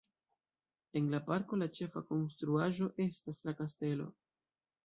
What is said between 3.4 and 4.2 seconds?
la kastelo.